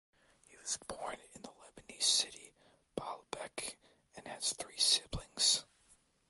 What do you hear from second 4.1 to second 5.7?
and has three siblings.